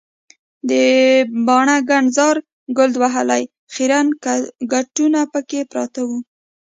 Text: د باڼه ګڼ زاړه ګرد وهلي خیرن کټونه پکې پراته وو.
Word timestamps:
د 0.69 0.71
باڼه 1.45 1.77
ګڼ 1.89 2.03
زاړه 2.17 2.41
ګرد 2.77 2.95
وهلي 3.01 3.43
خیرن 3.73 4.07
کټونه 4.71 5.19
پکې 5.31 5.59
پراته 5.71 6.01
وو. 6.07 6.17